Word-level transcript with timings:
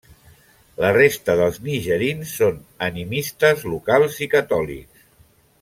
La 0.83 0.89
resta 0.97 1.35
dels 1.41 1.59
nigerins 1.67 2.33
són 2.39 2.57
animistes 2.89 3.63
locals 3.77 4.21
i 4.29 4.33
catòlics. 4.37 5.09